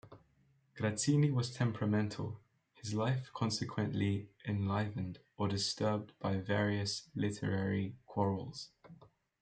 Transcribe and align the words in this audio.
Grazzini 0.73 1.29
was 1.29 1.51
temperamental, 1.53 2.39
his 2.73 2.95
life 2.95 3.29
consequently 3.35 4.29
enlivened 4.47 5.19
or 5.37 5.47
disturbed 5.47 6.13
by 6.17 6.37
various 6.37 7.07
literary 7.13 7.93
quarrels. 8.07 8.71